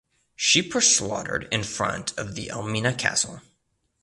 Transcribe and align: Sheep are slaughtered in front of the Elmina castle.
Sheep 0.35 0.73
are 0.73 0.81
slaughtered 0.81 1.47
in 1.51 1.63
front 1.63 2.17
of 2.17 2.33
the 2.33 2.47
Elmina 2.49 2.91
castle. 2.91 3.43